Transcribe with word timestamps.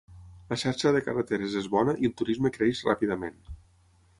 La 0.53 0.57
xarxa 0.61 0.93
de 0.95 1.01
carreteres 1.09 1.57
és 1.61 1.69
bona 1.75 1.95
i 2.05 2.09
el 2.09 2.15
turisme 2.23 2.53
creix 2.57 2.81
ràpidament. 2.89 3.39